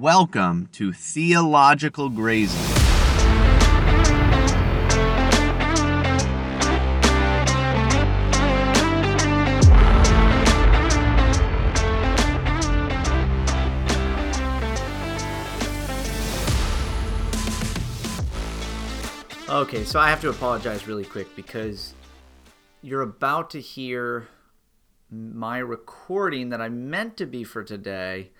Welcome 0.00 0.70
to 0.72 0.92
Theological 0.92 2.08
Grazing. 2.08 2.58
Okay, 19.48 19.84
so 19.84 20.00
I 20.00 20.10
have 20.10 20.20
to 20.22 20.28
apologize 20.28 20.88
really 20.88 21.04
quick 21.04 21.36
because 21.36 21.94
you're 22.82 23.02
about 23.02 23.50
to 23.50 23.60
hear 23.60 24.26
my 25.08 25.58
recording 25.58 26.48
that 26.48 26.60
I 26.60 26.68
meant 26.68 27.16
to 27.18 27.26
be 27.26 27.44
for 27.44 27.62
today, 27.62 28.32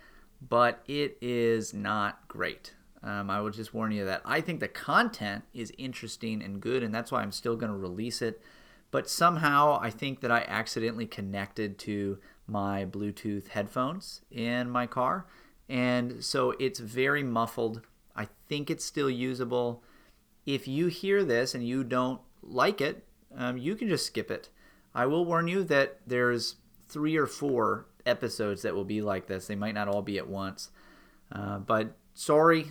but 0.48 0.82
it 0.86 1.16
is 1.20 1.72
not 1.72 2.26
great. 2.28 2.74
Um, 3.02 3.28
I 3.30 3.40
will 3.40 3.50
just 3.50 3.74
warn 3.74 3.92
you 3.92 4.04
that 4.06 4.22
I 4.24 4.40
think 4.40 4.60
the 4.60 4.68
content 4.68 5.44
is 5.52 5.72
interesting 5.76 6.42
and 6.42 6.60
good, 6.60 6.82
and 6.82 6.94
that's 6.94 7.12
why 7.12 7.22
I'm 7.22 7.32
still 7.32 7.56
going 7.56 7.72
to 7.72 7.78
release 7.78 8.22
it. 8.22 8.40
But 8.90 9.08
somehow 9.10 9.78
I 9.82 9.90
think 9.90 10.20
that 10.20 10.30
I 10.30 10.44
accidentally 10.48 11.06
connected 11.06 11.78
to 11.80 12.18
my 12.46 12.84
Bluetooth 12.84 13.48
headphones 13.48 14.22
in 14.30 14.70
my 14.70 14.86
car, 14.86 15.26
and 15.68 16.24
so 16.24 16.54
it's 16.58 16.78
very 16.78 17.22
muffled. 17.22 17.82
I 18.16 18.28
think 18.48 18.70
it's 18.70 18.84
still 18.84 19.10
usable 19.10 19.82
if 20.46 20.68
you 20.68 20.88
hear 20.88 21.24
this 21.24 21.54
and 21.54 21.66
you 21.66 21.84
don't 21.84 22.20
like 22.42 22.80
it, 22.80 23.04
um, 23.36 23.56
you 23.56 23.74
can 23.74 23.88
just 23.88 24.06
skip 24.06 24.30
it. 24.30 24.48
I 24.94 25.06
will 25.06 25.24
warn 25.24 25.48
you 25.48 25.64
that 25.64 25.98
there's 26.06 26.56
three 26.88 27.16
or 27.16 27.26
four 27.26 27.86
episodes 28.06 28.62
that 28.62 28.74
will 28.74 28.84
be 28.84 29.00
like 29.00 29.26
this. 29.26 29.46
They 29.46 29.56
might 29.56 29.74
not 29.74 29.88
all 29.88 30.02
be 30.02 30.18
at 30.18 30.28
once. 30.28 30.70
Uh, 31.32 31.58
but 31.58 31.96
sorry, 32.14 32.66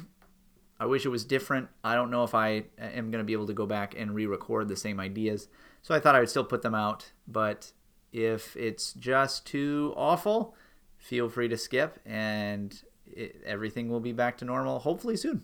I 0.80 0.86
wish 0.86 1.06
it 1.06 1.10
was 1.10 1.26
different. 1.26 1.70
I 1.84 1.96
don't 1.96 2.12
know 2.12 2.24
if 2.24 2.36
I 2.36 2.66
am 2.78 3.12
going 3.12 3.22
to 3.22 3.24
be 3.24 3.34
able 3.34 3.48
to 3.48 3.54
go 3.54 3.66
back 3.66 3.96
and 3.98 4.14
re 4.14 4.26
record 4.26 4.68
the 4.68 4.76
same 4.76 5.00
ideas. 5.00 5.48
So 5.82 5.94
I 5.94 6.00
thought 6.00 6.16
I 6.16 6.20
would 6.20 6.30
still 6.30 6.44
put 6.44 6.62
them 6.62 6.76
out. 6.76 7.12
But 7.28 7.72
if 8.12 8.56
it's 8.56 8.94
just 8.94 9.46
too 9.46 9.94
awful, 9.96 10.56
feel 10.98 11.30
free 11.30 11.48
to 11.50 11.58
skip 11.58 12.00
and 12.06 12.82
it, 13.06 13.42
everything 13.46 13.90
will 13.90 14.00
be 14.00 14.14
back 14.14 14.38
to 14.38 14.46
normal 14.46 14.80
hopefully 14.80 15.18
soon. 15.18 15.44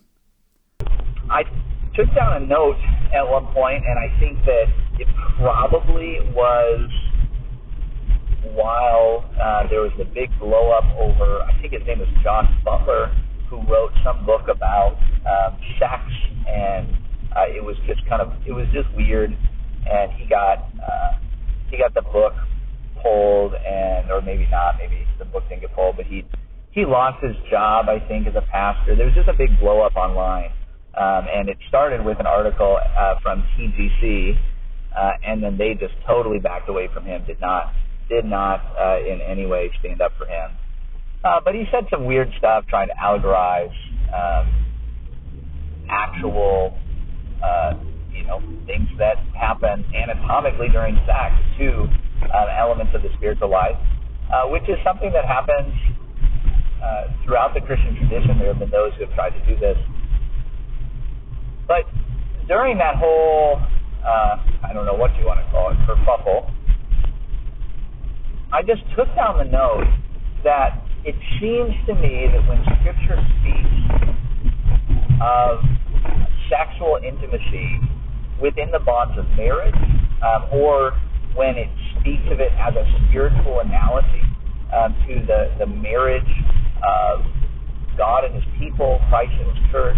I 1.30 1.44
took 1.96 2.14
down 2.16 2.42
a 2.42 2.46
note 2.46 2.78
at 3.14 3.28
one 3.28 3.46
point, 3.54 3.84
and 3.86 4.00
I 4.00 4.20
think 4.20 4.40
that 4.46 4.66
it 5.00 5.08
probably 5.38 6.20
was 6.34 6.90
while 8.56 9.26
uh, 9.42 9.68
there 9.70 9.82
was 9.82 9.92
the 9.98 10.06
big 10.06 10.30
blow 10.40 10.72
up 10.72 10.86
over, 10.98 11.42
I 11.44 11.60
think 11.62 11.74
his 11.74 11.86
name 11.86 12.00
was 12.00 12.10
Josh 12.24 12.50
Butler, 12.64 13.12
who 13.50 13.62
wrote 13.68 13.92
some 14.04 14.26
book 14.26 14.48
about 14.48 14.98
um, 15.26 15.60
sex, 15.80 16.04
and 16.48 16.88
uh, 17.36 17.50
it 17.50 17.64
was 17.64 17.76
just 17.88 18.06
kind 18.08 18.22
of, 18.22 18.34
it 18.46 18.52
was 18.52 18.66
just 18.74 18.88
weird, 18.96 19.32
and 19.32 20.12
he 20.14 20.28
got, 20.30 20.70
uh, 20.80 21.20
he 21.70 21.78
got 21.78 21.94
the 21.94 22.02
book 22.02 22.34
pulled, 23.02 23.54
and 23.56 24.12
or 24.12 24.22
maybe 24.22 24.48
not, 24.52 24.78
maybe 24.78 25.06
the 25.18 25.26
book 25.26 25.44
didn't 25.50 25.62
get 25.62 25.76
pulled, 25.76 25.98
but 25.98 26.06
he 26.06 26.26
he 26.72 26.86
lost 26.86 27.24
his 27.24 27.36
job, 27.50 27.90
I 27.90 27.98
think, 28.08 28.28
as 28.28 28.36
a 28.36 28.46
pastor. 28.46 28.96
There 28.96 29.08
was 29.08 29.16
just 29.16 29.28
a 29.28 29.34
big 29.34 29.60
blow 29.60 29.82
up 29.82 29.96
online 29.96 30.52
um, 31.00 31.28
and 31.32 31.50
it 31.50 31.58
started 31.68 32.04
with 32.04 32.20
an 32.20 32.26
article 32.26 32.78
uh, 32.78 33.16
from 33.22 33.44
TGC, 33.56 34.38
uh, 34.98 35.12
and 35.26 35.42
then 35.42 35.58
they 35.58 35.74
just 35.74 35.94
totally 36.06 36.40
backed 36.40 36.68
away 36.68 36.90
from 36.94 37.06
him. 37.06 37.24
Did 37.26 37.40
not 37.40 37.74
did 38.10 38.26
not 38.26 38.62
uh, 38.78 39.00
in 39.00 39.22
any 39.22 39.46
way 39.46 39.72
stand 39.80 40.02
up 40.02 40.12
for 40.18 40.26
him. 40.26 40.52
Uh, 41.24 41.40
but 41.44 41.54
he 41.54 41.66
said 41.72 41.86
some 41.90 42.06
weird 42.06 42.30
stuff, 42.38 42.66
trying 42.70 42.88
to 42.88 42.94
allegorize 42.96 43.74
um, 44.12 44.50
actual, 45.90 46.78
uh, 47.44 47.74
you 48.12 48.24
know, 48.26 48.42
things 48.66 48.88
that 48.98 49.18
happen 49.38 49.86
anatomically 49.94 50.70
during 50.70 50.96
sex 51.06 51.36
to 51.58 51.88
uh, 52.34 52.48
elements 52.58 52.94
of 52.96 53.02
the 53.02 53.10
spiritual 53.18 53.50
life, 53.50 53.78
uh, 54.34 54.46
which 54.48 54.64
is 54.64 54.78
something 54.84 55.12
that 55.12 55.26
happens 55.26 55.74
uh, 56.82 57.12
throughout 57.26 57.54
the 57.54 57.62
Christian 57.62 57.96
tradition. 57.96 58.40
There 58.40 58.48
have 58.48 58.60
been 58.60 58.72
those 58.72 58.94
who 58.98 59.06
have 59.06 59.14
tried 59.14 59.32
to 59.32 59.46
do 59.46 59.60
this 59.60 59.78
but 61.70 61.86
during 62.48 62.80
that 62.80 62.98
whole, 62.98 63.62
uh, 64.02 64.42
I 64.66 64.74
don't 64.74 64.90
know 64.90 64.98
what 64.98 65.14
you 65.22 65.26
want 65.30 65.38
to 65.38 65.48
call 65.54 65.70
it, 65.70 65.78
kerfuffle, 65.86 66.50
I 68.52 68.64
just 68.64 68.82
took 68.98 69.14
down 69.16 69.38
the 69.38 69.46
note 69.46 69.86
that 70.44 70.82
it 71.06 71.14
seems 71.38 71.70
to 71.86 71.94
me 71.94 72.26
that 72.34 72.42
when 72.50 72.58
Scripture 72.82 73.22
speaks 73.38 73.78
of 75.22 75.62
sexual 76.50 76.98
intimacy 77.06 77.78
within 78.42 78.72
the 78.72 78.80
bonds 78.80 79.14
of 79.20 79.30
marriage, 79.38 79.78
um, 80.26 80.50
or 80.52 80.98
when 81.36 81.58
it 81.62 81.70
speaks 82.00 82.26
of 82.32 82.40
it 82.40 82.50
as 82.58 82.74
a 82.74 82.86
spiritual 83.06 83.60
analogy 83.60 84.26
um, 84.74 84.98
to 85.06 85.22
the, 85.30 85.54
the 85.60 85.68
marriage 85.68 86.34
of 86.82 87.22
God 87.98 88.26
and 88.26 88.34
His 88.34 88.50
people, 88.58 89.00
Christ 89.10 89.32
and 89.38 89.46
His 89.46 89.72
church, 89.72 89.98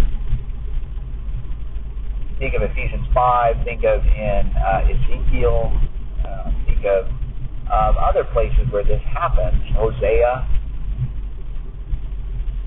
think 2.37 2.53
of 2.53 2.63
Ephesians 2.63 3.07
5, 3.13 3.63
think 3.63 3.85
of 3.87 4.03
in 4.03 4.51
uh, 4.59 4.91
Ezekiel, 4.91 5.71
uh, 6.27 6.51
think 6.67 6.83
of 6.83 7.07
um, 7.69 7.95
other 7.99 8.23
places 8.33 8.65
where 8.71 8.83
this 8.83 9.01
happens, 9.13 9.61
Hosea. 9.75 10.47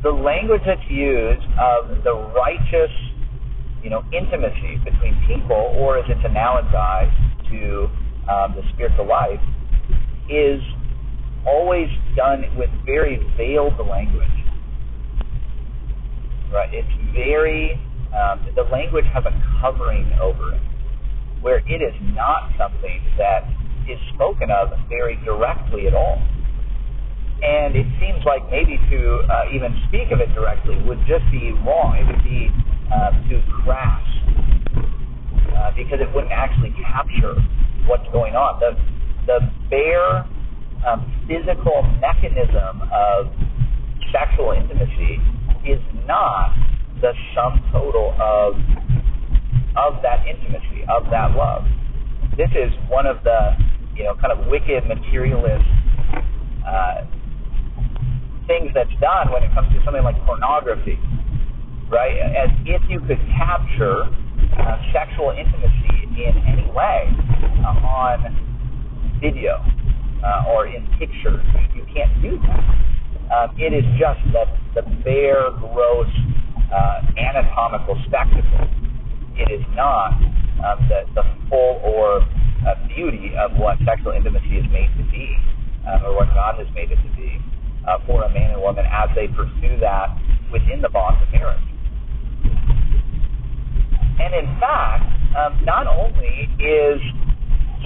The 0.02 0.10
language 0.10 0.60
that's 0.66 0.84
used 0.90 1.46
of 1.58 2.04
the 2.04 2.12
righteous, 2.36 2.92
you 3.82 3.90
know, 3.90 4.04
intimacy 4.12 4.78
between 4.84 5.16
people, 5.26 5.74
or 5.80 5.98
as 5.98 6.04
it's 6.08 6.20
analogized 6.20 7.16
to 7.50 7.88
um, 8.28 8.54
the 8.54 8.62
spiritual 8.74 9.08
life, 9.08 9.40
is 10.28 10.60
always 11.46 11.88
done 12.16 12.44
with 12.56 12.70
very 12.84 13.18
veiled 13.36 13.78
language. 13.88 14.28
Right? 16.52 16.68
It's 16.72 17.14
very 17.14 17.80
um, 18.14 18.46
the 18.54 18.62
language 18.70 19.04
has 19.12 19.24
a 19.26 19.34
covering 19.60 20.06
over 20.22 20.54
it, 20.54 20.62
where 21.42 21.58
it 21.66 21.82
is 21.82 21.94
not 22.14 22.52
something 22.56 23.02
that 23.18 23.42
is 23.88 23.98
spoken 24.14 24.50
of 24.50 24.72
very 24.88 25.16
directly 25.24 25.86
at 25.86 25.94
all. 25.94 26.22
And 27.42 27.76
it 27.76 27.86
seems 28.00 28.24
like 28.24 28.48
maybe 28.50 28.78
to 28.90 29.00
uh, 29.28 29.54
even 29.54 29.76
speak 29.88 30.10
of 30.12 30.20
it 30.20 30.32
directly 30.34 30.80
would 30.88 31.00
just 31.06 31.24
be 31.30 31.52
wrong. 31.66 31.96
It 32.00 32.06
would 32.08 32.24
be 32.24 32.48
uh, 32.88 33.10
too 33.28 33.42
crass 33.62 34.00
uh, 35.52 35.70
because 35.76 36.00
it 36.00 36.08
wouldn't 36.14 36.32
actually 36.32 36.72
capture 36.80 37.36
what's 37.86 38.06
going 38.12 38.34
on. 38.34 38.60
The 38.60 38.72
the 39.26 39.40
bare 39.70 40.28
um, 40.86 41.00
physical 41.28 41.82
mechanism 42.00 42.82
of 42.92 43.32
sexual 44.12 44.52
intimacy 44.52 45.20
is 45.64 45.80
not 46.06 46.54
the 47.00 47.12
sum 47.34 47.60
total 47.72 48.14
of 48.20 48.54
of 49.76 50.00
that 50.02 50.24
intimacy, 50.26 50.84
of 50.88 51.10
that 51.10 51.34
love. 51.34 51.64
This 52.36 52.50
is 52.54 52.70
one 52.88 53.06
of 53.06 53.22
the 53.24 53.56
you 53.96 54.04
know 54.04 54.14
kind 54.16 54.32
of 54.32 54.46
wicked 54.46 54.86
materialist 54.86 55.64
uh, 56.66 57.04
things 58.46 58.70
that's 58.74 58.92
done 59.00 59.32
when 59.32 59.42
it 59.42 59.52
comes 59.54 59.68
to 59.72 59.80
something 59.84 60.02
like 60.02 60.16
pornography, 60.24 60.98
right? 61.88 62.16
As 62.18 62.50
if 62.66 62.82
you 62.88 63.00
could 63.00 63.20
capture 63.36 64.04
uh, 64.58 64.76
sexual 64.92 65.30
intimacy 65.30 66.24
in 66.24 66.36
any 66.46 66.70
way 66.70 67.08
uh, 67.64 67.80
on 67.80 69.18
video 69.20 69.64
uh, 70.24 70.52
or 70.52 70.66
in 70.66 70.86
pictures. 70.98 71.44
You, 71.74 71.84
can't 71.94 72.10
do 72.22 72.38
that. 72.42 72.60
Um, 73.32 73.56
it 73.56 73.72
is 73.72 73.84
just 73.98 74.20
the, 74.32 74.44
the 74.74 74.82
bare, 75.04 75.50
gross 75.58 76.10
uh, 76.72 77.00
anatomical 77.16 77.96
spectacle. 78.06 78.68
It 79.36 79.50
is 79.50 79.64
not 79.74 80.12
um, 80.64 80.88
the, 80.88 81.06
the 81.14 81.22
full 81.48 81.80
or 81.84 82.26
uh, 82.66 82.74
beauty 82.88 83.32
of 83.36 83.52
what 83.56 83.78
sexual 83.84 84.12
intimacy 84.12 84.58
is 84.58 84.66
made 84.72 84.90
to 84.96 85.04
be, 85.10 85.36
um, 85.86 86.04
or 86.04 86.16
what 86.16 86.28
God 86.34 86.58
has 86.58 86.68
made 86.74 86.90
it 86.90 86.98
to 87.00 87.10
be 87.16 87.38
uh, 87.86 87.98
for 88.06 88.24
a 88.24 88.30
man 88.32 88.52
and 88.52 88.60
woman 88.60 88.84
as 88.88 89.08
they 89.14 89.28
pursue 89.28 89.78
that 89.80 90.16
within 90.52 90.80
the 90.80 90.88
bonds 90.88 91.20
of 91.22 91.28
marriage. 91.32 91.60
And 94.20 94.32
in 94.34 94.48
fact, 94.60 95.04
um, 95.36 95.58
not 95.64 95.86
only 95.86 96.48
is 96.62 97.00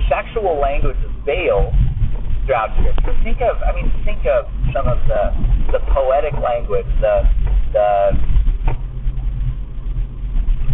sexual 0.09 0.61
language 0.61 0.97
veiled 1.25 1.75
throughout 2.47 2.73
Scripture. 2.81 3.17
Think 3.25 3.41
of, 3.45 3.61
I 3.61 3.75
mean, 3.75 3.93
think 4.05 4.25
of 4.25 4.49
some 4.73 4.89
of 4.89 4.99
the 5.09 5.33
the 5.73 5.81
poetic 5.93 6.33
language, 6.41 6.89
the 7.01 7.29
the 7.73 8.17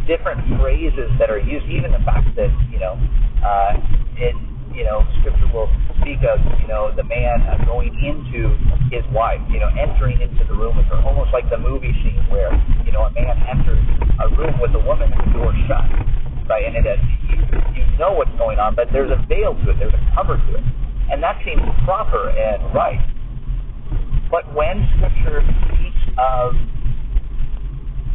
different 0.06 0.38
phrases 0.60 1.10
that 1.18 1.30
are 1.30 1.40
used, 1.40 1.66
even 1.66 1.90
the 1.90 1.98
fact 2.04 2.28
that, 2.36 2.52
you 2.70 2.78
know, 2.78 2.94
uh, 3.44 3.76
it 4.16 4.34
you 4.74 4.82
know, 4.82 5.06
Scripture 5.22 5.46
will 5.54 5.70
speak 6.02 6.18
of, 6.26 6.42
you 6.58 6.66
know, 6.66 6.90
the 6.90 7.06
man 7.06 7.38
going 7.64 7.94
into 8.02 8.58
his 8.90 9.06
wife, 9.14 9.38
you 9.48 9.62
know, 9.62 9.70
entering 9.78 10.20
into 10.20 10.42
the 10.44 10.52
room 10.52 10.76
with 10.76 10.86
her, 10.90 10.98
almost 11.06 11.30
like 11.32 11.48
the 11.48 11.56
movie 11.56 11.94
scene 12.02 12.26
where, 12.28 12.50
you 12.82 12.90
know, 12.90 13.06
a 13.06 13.12
man 13.14 13.38
enters 13.46 13.78
a 14.18 14.28
room 14.34 14.58
with 14.58 14.74
a 14.74 14.82
woman 14.82 15.14
and 15.14 15.22
the 15.30 15.32
door 15.38 15.54
shut, 15.70 15.86
right? 16.50 16.66
And 16.66 16.74
it 16.74 16.84
has, 16.90 16.98
you, 17.30 17.38
you 17.78 17.86
know 18.02 18.12
what's 18.18 18.34
going 18.34 18.58
on, 18.58 18.74
but 18.74 18.90
there's 18.90 19.14
a 19.14 19.20
veil 19.30 19.54
to 19.54 19.70
it, 19.70 19.78
there's 19.78 19.94
a 19.94 20.04
cover 20.18 20.36
to 20.36 20.50
it, 20.58 20.64
and 21.14 21.22
that 21.22 21.38
seems 21.46 21.62
proper 21.86 22.34
and 22.34 22.58
right. 22.74 22.98
But 24.26 24.50
when 24.58 24.82
Scripture 24.98 25.46
speaks 25.70 26.02
of 26.18 26.58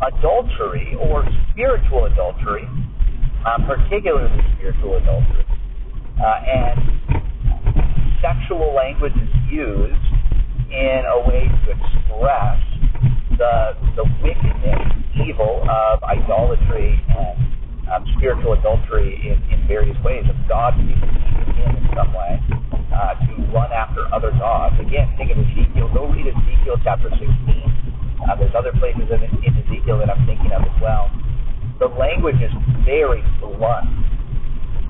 adultery 0.04 1.00
or 1.00 1.24
spiritual 1.52 2.12
adultery, 2.12 2.68
particularly 3.66 4.42
spiritual 4.56 4.98
adultery, 4.98 5.46
uh, 6.20 6.40
and 6.46 6.78
sexual 8.22 8.76
language 8.76 9.16
is 9.16 9.32
used 9.50 10.06
in 10.70 11.02
a 11.08 11.20
way 11.28 11.48
to 11.48 11.68
express 11.72 12.60
the 13.38 13.76
the 13.96 14.06
wickedness, 14.22 14.84
evil 15.26 15.64
of 15.70 16.04
idolatry 16.04 17.00
and 17.10 17.38
um, 17.90 18.06
spiritual 18.18 18.54
adultery 18.54 19.16
in, 19.26 19.42
in 19.52 19.68
various 19.68 19.98
ways 20.04 20.24
of 20.30 20.36
God 20.48 20.76
people 20.76 21.10
in 21.10 21.76
in 21.76 21.90
some 21.96 22.14
way 22.14 22.40
uh, 22.94 23.16
to 23.26 23.32
run 23.52 23.72
after 23.72 24.06
other 24.14 24.32
gods. 24.32 24.76
Again, 24.80 25.10
think 25.18 25.32
of 25.32 25.38
Ezekiel. 25.38 25.90
Go 25.94 26.08
read 26.12 26.28
Ezekiel 26.28 26.78
chapter 26.84 27.10
16 27.10 27.60
uh, 28.30 28.36
there's 28.36 28.54
other 28.56 28.72
places 28.78 29.08
in, 29.10 29.22
in 29.42 29.54
The 31.80 31.88
language 31.88 32.36
is 32.44 32.52
very 32.84 33.24
blunt, 33.40 33.88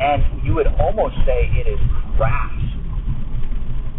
and 0.02 0.26
you 0.44 0.58
would 0.58 0.68
almost 0.82 1.16
say 1.26 1.46
it 1.54 1.70
is 1.70 1.80
crass. 2.18 2.58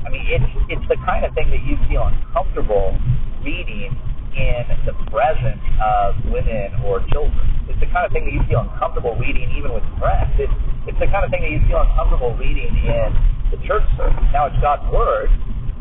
I 0.02 0.10
mean, 0.10 0.26
it's 0.26 0.50
it's 0.68 0.86
the 0.90 0.98
kind 1.06 1.24
of 1.24 1.30
thing 1.34 1.50
that 1.54 1.62
you 1.62 1.78
feel 1.86 2.10
uncomfortable 2.10 2.98
reading 3.46 3.94
in 4.34 4.62
the 4.86 4.94
presence 5.06 5.62
of 5.78 6.18
women 6.34 6.74
or 6.82 6.98
children. 7.14 7.38
It's 7.70 7.78
the 7.78 7.90
kind 7.94 8.06
of 8.06 8.10
thing 8.10 8.26
that 8.26 8.34
you 8.34 8.42
feel 8.50 8.66
uncomfortable 8.66 9.14
reading 9.18 9.46
even 9.54 9.70
with 9.70 9.86
friends. 9.98 10.34
It's, 10.38 10.52
it's 10.90 10.98
the 10.98 11.06
kind 11.14 11.22
of 11.22 11.30
thing 11.30 11.46
that 11.46 11.52
you 11.54 11.62
feel 11.70 11.82
uncomfortable 11.86 12.34
reading 12.34 12.74
in 12.74 13.08
the 13.54 13.58
church 13.70 13.86
service. 13.94 14.18
Now, 14.34 14.50
it's 14.50 14.58
God's 14.58 14.86
Word. 14.90 15.30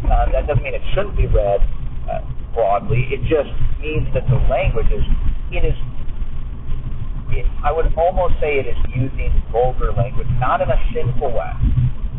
Uh, 0.05 0.29
that 0.29 0.45
doesn't 0.45 0.61
mean 0.61 0.77
it 0.77 0.85
shouldn't 0.93 1.17
be 1.17 1.25
read. 1.25 1.61
Uh, 2.05 2.21
broadly. 2.53 3.07
It 3.11 3.21
just 3.29 3.49
means 3.79 4.07
that 4.13 4.27
the 4.27 4.39
language 4.49 4.89
is, 4.91 5.05
it 5.51 5.63
is, 5.65 5.77
it, 7.31 7.45
I 7.63 7.71
would 7.71 7.93
almost 7.97 8.35
say 8.41 8.59
it 8.59 8.67
is 8.67 8.77
using 8.93 9.31
vulgar 9.51 9.91
language, 9.93 10.27
not 10.39 10.61
in 10.61 10.69
a 10.69 10.79
sinful 10.93 11.31
way. 11.31 11.53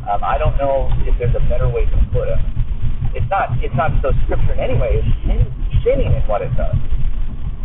Um, 0.09 0.25
I 0.25 0.39
don't 0.39 0.57
know 0.59 0.91
if 1.07 1.19
there's 1.19 1.35
a 1.35 1.45
better 1.49 1.69
way 1.69 1.85
to 1.85 1.97
put 2.13 2.29
it. 2.29 2.41
It's 3.15 3.27
not, 3.31 3.55
it's 3.63 3.75
not 3.75 3.91
so 4.03 4.13
scripture 4.25 4.55
in 4.55 4.61
any 4.61 4.79
way 4.79 5.03
is 5.03 5.07
sin, 5.27 5.47
sinning 5.85 6.13
in 6.15 6.23
what 6.27 6.43
it 6.43 6.51
does. 6.57 6.77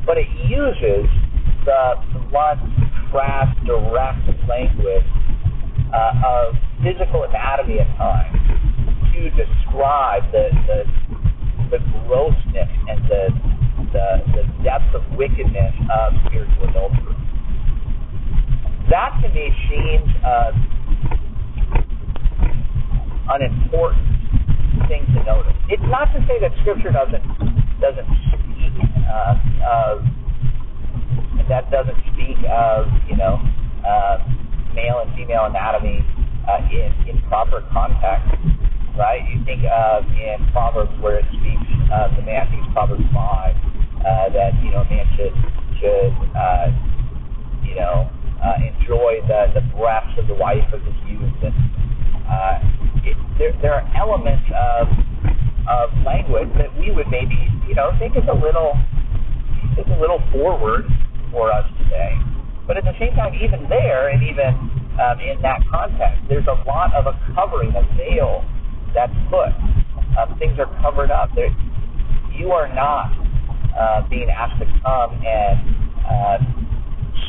But 0.06 0.18
it 0.18 0.30
uses 0.50 1.06
the 1.66 2.02
blunt, 2.30 2.62
crass, 3.12 3.50
direct 3.66 4.26
language 4.50 5.06
uh, 5.94 6.22
of 6.26 6.56
physical 6.82 7.24
anatomy 7.24 7.80
at 7.80 7.90
times 7.98 8.38
to 9.14 9.30
describe 9.34 10.26
the, 10.32 10.50
the 10.68 10.80
the 11.72 11.80
grossness 12.06 12.70
and 12.88 13.02
the, 13.10 13.28
the, 13.92 14.08
the 14.34 14.64
depth 14.64 14.94
of 14.94 15.02
wickedness 15.18 15.74
of. 15.92 16.14
That 18.96 19.12
to 19.20 19.28
me 19.28 19.52
seems 19.68 20.08
uh, 20.24 20.56
an 23.28 23.42
important 23.44 24.08
thing 24.88 25.04
to 25.12 25.20
notice. 25.28 25.52
It's 25.68 25.84
not 25.92 26.16
to 26.16 26.24
say 26.24 26.40
that 26.40 26.56
Scripture 26.64 26.96
doesn't 26.96 27.20
doesn't 27.84 28.08
speak 28.32 28.72
uh, 29.04 29.36
of 29.68 30.00
that 31.52 31.68
doesn't 31.76 32.00
speak 32.16 32.40
of 32.48 32.88
you 33.12 33.20
know 33.20 33.36
uh, 33.84 34.24
male 34.72 35.04
and 35.04 35.12
female 35.12 35.52
anatomy 35.52 36.00
uh, 36.48 36.64
in 36.72 36.96
in 37.12 37.22
proper 37.28 37.68
context 37.76 38.32
right? 38.96 39.28
You 39.28 39.44
think 39.44 39.68
of 39.68 40.08
in 40.08 40.40
Proverbs 40.54 40.96
where 41.04 41.20
it 41.20 41.26
speaks 41.36 41.68
of 41.92 42.16
the 42.16 42.24
man, 42.24 42.48
I 42.48 42.72
Proverbs 42.72 43.04
5, 43.12 43.12
uh, 43.12 44.30
that, 44.32 44.56
you 44.64 44.72
know, 44.72 44.88
man 44.88 45.04
should, 45.20 45.36
should 45.84 46.16
uh, 46.32 46.72
you 47.62 47.76
know, 47.76 48.08
uh, 48.08 48.15
enjoy 49.16 49.28
the, 49.28 49.60
the 49.60 49.66
breasts 49.76 50.18
of 50.18 50.28
the 50.28 50.34
wife 50.34 50.66
of 50.74 50.82
his 50.82 50.96
youth. 51.08 51.34
And 51.44 51.54
uh, 52.28 52.60
it, 53.04 53.18
there, 53.38 53.54
there 53.62 53.74
are 53.74 53.86
elements 53.96 54.44
of, 54.56 54.88
of 55.68 55.90
language 56.06 56.50
that 56.58 56.72
we 56.80 56.92
would 56.92 57.08
maybe, 57.08 57.38
you 57.68 57.76
know, 57.76 57.92
think 58.00 58.16
is 58.16 58.24
a 58.30 58.36
little, 58.36 58.74
is 59.78 59.86
a 59.88 60.00
little 60.00 60.22
forward 60.32 60.86
for 61.32 61.52
us 61.52 61.66
today. 61.84 62.14
But 62.68 62.78
at 62.78 62.84
the 62.84 62.98
same 63.00 63.14
time, 63.16 63.34
even 63.36 63.70
there, 63.70 64.10
and 64.10 64.24
even 64.24 64.58
um, 64.98 65.20
in 65.20 65.42
that 65.42 65.62
context, 65.70 66.24
there's 66.30 66.48
a 66.48 66.58
lot 66.66 66.94
of 66.96 67.06
a 67.06 67.14
covering, 67.36 67.74
a 67.76 67.84
veil 67.96 68.44
that's 68.94 69.14
put. 69.30 69.54
Um, 70.18 70.40
things 70.40 70.58
are 70.58 70.72
covered 70.82 71.12
up. 71.12 71.30
There, 71.36 71.54
you 72.34 72.52
are 72.52 72.74
not 72.74 73.12
uh, 73.78 74.08
being 74.10 74.30
asked 74.30 74.60
to 74.60 74.66
come 74.82 75.14
and 75.24 75.60
uh, 76.06 76.38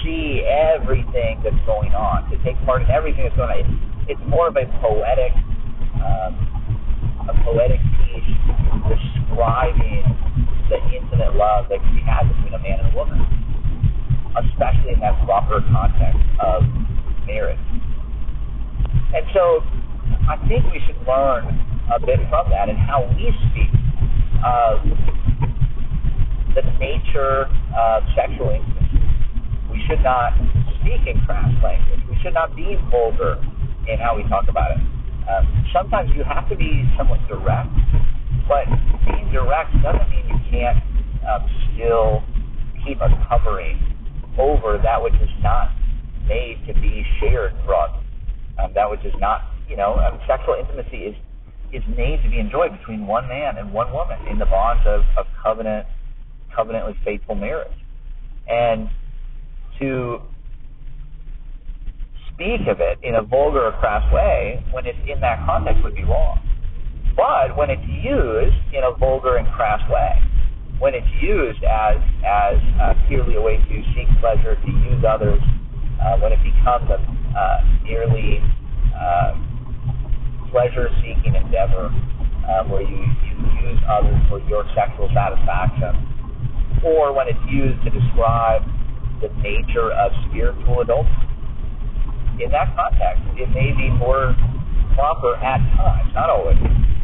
see 0.02 0.42
everything 0.46 1.40
that's 1.42 1.58
going 1.66 1.92
on, 1.92 2.28
to 2.30 2.36
take 2.44 2.56
part 2.64 2.82
in 2.82 2.90
everything 2.90 3.24
that's 3.24 3.36
going 3.36 3.50
on. 3.50 3.58
It's, 3.62 4.18
it's 4.18 4.24
more 4.28 4.48
of 4.48 4.56
a 4.56 4.66
poetic, 4.82 5.32
um, 6.02 6.32
a 7.28 7.34
poetic 7.42 7.80
piece 8.02 8.30
describing 8.86 10.02
the 10.70 10.78
intimate 10.94 11.34
love 11.34 11.66
that 11.70 11.78
can 11.82 11.94
be 11.94 12.02
had 12.02 12.26
between 12.26 12.54
a 12.54 12.62
man 12.62 12.80
and 12.82 12.92
a 12.92 12.96
woman, 12.96 13.20
especially 14.38 14.94
in 14.94 15.00
that 15.00 15.14
proper 15.24 15.62
context 15.70 16.22
of 16.42 16.62
marriage. 17.26 17.58
And 19.14 19.26
so 19.34 19.62
I 20.28 20.36
think 20.48 20.66
we 20.72 20.80
should 20.86 20.98
learn 21.06 21.46
a 21.94 21.98
bit 22.00 22.18
from 22.28 22.50
that 22.50 22.68
and 22.68 22.78
how 22.78 23.06
we 23.14 23.30
speak 23.50 23.70
of 24.44 24.82
the 26.54 26.62
nature 26.78 27.46
of 27.76 28.02
sexual. 28.14 28.50
We 29.70 29.82
should 29.88 30.02
not 30.02 30.32
speak 30.80 31.06
in 31.06 31.20
crass 31.26 31.50
language. 31.62 32.00
We 32.08 32.18
should 32.22 32.34
not 32.34 32.54
be 32.56 32.76
vulgar 32.90 33.42
in 33.88 33.98
how 33.98 34.16
we 34.16 34.22
talk 34.28 34.48
about 34.48 34.72
it. 34.72 34.82
Um, 35.26 35.44
sometimes 35.72 36.10
you 36.14 36.22
have 36.24 36.48
to 36.48 36.56
be 36.56 36.86
somewhat 36.96 37.20
direct, 37.28 37.70
but 38.48 38.66
being 39.06 39.30
direct 39.32 39.74
doesn't 39.82 40.08
mean 40.10 40.26
you 40.28 40.40
can't 40.50 40.78
um, 41.26 41.42
still 41.74 42.22
keep 42.86 43.00
a 43.00 43.10
covering 43.28 43.78
over 44.38 44.78
that 44.78 45.02
which 45.02 45.14
is 45.14 45.30
not 45.42 45.74
made 46.28 46.62
to 46.66 46.74
be 46.74 47.04
shared 47.18 47.54
broadly, 47.64 48.04
um, 48.62 48.72
that 48.74 48.88
which 48.88 49.04
is 49.04 49.14
not 49.18 49.56
you 49.68 49.76
know, 49.76 49.96
um, 49.96 50.18
sexual 50.26 50.54
intimacy 50.58 51.10
is 51.10 51.16
is 51.72 51.82
made 51.96 52.22
to 52.22 52.30
be 52.30 52.38
enjoyed 52.38 52.70
between 52.78 53.06
one 53.06 53.26
man 53.28 53.58
and 53.58 53.72
one 53.72 53.92
woman 53.92 54.18
in 54.30 54.38
the 54.38 54.46
bonds 54.46 54.82
of, 54.86 55.02
of 55.18 55.26
covenant, 55.42 55.84
covenantly 56.54 56.94
faithful 57.04 57.34
marriage. 57.34 57.74
And 58.46 58.88
to 59.80 60.20
speak 62.32 62.68
of 62.68 62.80
it 62.80 62.98
in 63.02 63.16
a 63.16 63.22
vulgar 63.22 63.64
or 63.64 63.72
crass 63.80 64.04
way 64.12 64.62
when 64.70 64.86
it's 64.86 64.98
in 65.08 65.20
that 65.20 65.44
context 65.46 65.82
would 65.82 65.94
be 65.94 66.04
wrong. 66.04 66.38
But 67.16 67.56
when 67.56 67.70
it's 67.70 67.86
used 67.88 68.56
in 68.76 68.84
a 68.84 68.92
vulgar 68.92 69.36
and 69.36 69.48
crass 69.56 69.80
way, 69.90 70.20
when 70.78 70.94
it's 70.94 71.08
used 71.22 71.64
as 71.64 71.96
as 72.20 72.60
uh, 72.76 72.92
purely 73.08 73.36
a 73.36 73.40
way 73.40 73.56
to 73.56 73.76
seek 73.96 74.08
pleasure, 74.20 74.54
to 74.54 74.70
use 74.84 75.02
others, 75.08 75.40
uh, 76.04 76.20
when 76.20 76.32
it 76.32 76.40
becomes 76.44 76.84
a 76.92 77.00
uh, 77.32 77.64
merely 77.84 78.40
uh, 78.92 79.32
pleasure-seeking 80.52 81.34
endeavor 81.34 81.88
um, 82.48 82.68
where 82.68 82.82
you, 82.82 82.96
you 82.96 83.34
use 83.64 83.80
others 83.88 84.16
for 84.28 84.40
your 84.48 84.64
sexual 84.76 85.08
satisfaction, 85.12 85.96
or 86.84 87.12
when 87.16 87.28
it's 87.28 87.44
used 87.48 87.82
to 87.84 87.90
describe 87.90 88.62
the 89.20 89.28
nature 89.40 89.92
of 89.92 90.12
spiritual 90.28 90.80
adultery. 90.80 91.12
In 92.40 92.50
that 92.52 92.74
context, 92.76 93.24
it 93.40 93.48
may 93.50 93.72
be 93.72 93.88
more 93.96 94.36
proper 94.94 95.36
at 95.36 95.60
times, 95.76 96.12
not 96.12 96.28
always, 96.28 96.58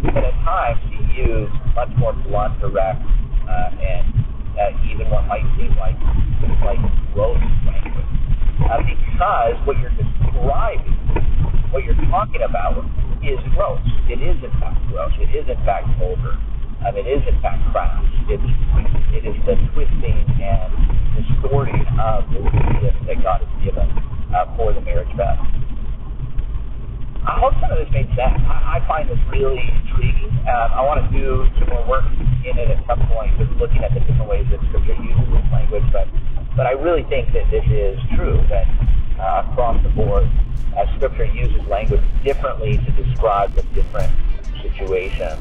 but 0.04 0.24
at 0.24 0.36
times 0.44 0.80
to 0.92 0.98
use 1.16 1.48
much 1.74 1.88
more 1.96 2.12
blunt, 2.28 2.58
direct, 2.60 3.00
uh, 3.48 3.70
and 3.80 4.04
uh, 4.60 4.92
even 4.92 5.08
what 5.08 5.24
might 5.26 5.44
seem 5.56 5.72
like 5.80 5.96
like 6.64 6.80
gross 7.14 7.40
language, 7.64 8.12
uh, 8.68 8.80
because 8.84 9.56
what 9.64 9.78
you're 9.80 9.94
describing, 9.96 10.92
what 11.72 11.84
you're 11.84 11.96
talking 12.12 12.42
about, 12.44 12.84
is 13.24 13.38
gross. 13.56 13.80
It 14.10 14.20
is 14.20 14.36
in 14.42 14.52
fact 14.60 14.76
gross. 14.88 15.12
It 15.16 15.32
is 15.32 15.48
in 15.48 15.56
fact 15.64 15.88
vulgar. 15.98 16.36
It 16.82 17.06
is 17.06 17.22
in 17.26 17.40
fact 17.40 17.62
crass. 17.72 18.04
It's, 18.28 18.42
it 19.14 19.24
is 19.24 19.38
the 19.46 19.54
twisting 19.72 20.26
and 20.42 20.70
distorting 21.14 21.86
of 21.98 22.26
the 22.34 22.42
gift 22.82 23.00
that 23.06 23.22
God 23.22 23.40
has 23.40 23.64
given 23.64 23.88
uh, 24.34 24.50
for 24.56 24.72
the 24.74 24.80
marriage 24.82 25.10
bed. 25.16 25.38
I 27.22 27.38
hope 27.38 27.54
some 27.62 27.70
of 27.70 27.78
this 27.78 27.88
made 27.94 28.10
sense. 28.18 28.34
I, 28.50 28.82
I 28.82 28.88
find 28.90 29.08
this 29.08 29.18
really 29.30 29.62
intriguing. 29.62 30.34
Um, 30.42 30.68
I 30.74 30.82
want 30.82 31.06
to 31.06 31.08
do 31.14 31.46
some 31.58 31.70
more 31.70 31.86
work 31.86 32.04
in 32.44 32.58
it 32.58 32.68
at 32.70 32.82
some 32.86 32.98
point, 33.08 33.38
just 33.38 33.50
looking 33.62 33.82
at 33.82 33.94
the 33.94 34.00
different 34.00 34.28
ways 34.28 34.46
that 34.50 34.58
Scripture 34.68 34.98
uses 34.98 35.26
this 35.30 35.46
language. 35.54 35.86
But, 35.94 36.10
but 36.56 36.66
I 36.66 36.74
really 36.74 37.06
think 37.06 37.32
that 37.32 37.46
this 37.50 37.64
is 37.70 37.94
true, 38.18 38.42
that 38.50 38.66
uh, 39.22 39.46
across 39.48 39.78
the 39.82 39.90
board, 39.90 40.26
uh, 40.76 40.84
Scripture 40.98 41.30
uses 41.30 41.62
language 41.70 42.02
differently 42.22 42.76
to 42.78 42.90
describe 42.98 43.54
the 43.54 43.62
different 43.74 44.10
situations 44.72 45.38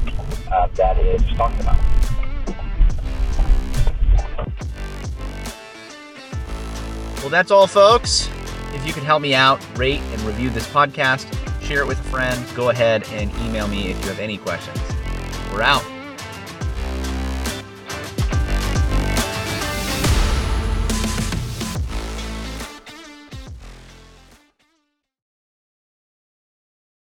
uh, 0.50 0.68
that 0.74 0.96
it's 0.98 1.24
talking 1.34 1.60
about. 1.60 1.78
Well, 7.18 7.30
that's 7.30 7.50
all, 7.50 7.66
folks. 7.66 8.28
If 8.74 8.86
you 8.86 8.92
could 8.92 9.04
help 9.04 9.22
me 9.22 9.34
out, 9.34 9.64
rate 9.78 10.00
and 10.00 10.20
review 10.22 10.50
this 10.50 10.66
podcast, 10.68 11.26
share 11.62 11.82
it 11.82 11.86
with 11.86 12.00
a 12.00 12.04
friend, 12.04 12.44
go 12.56 12.70
ahead 12.70 13.06
and 13.12 13.30
email 13.46 13.68
me 13.68 13.90
if 13.90 14.00
you 14.02 14.08
have 14.08 14.18
any 14.18 14.38
questions. 14.38 14.80
We're 15.52 15.62
out. 15.62 15.84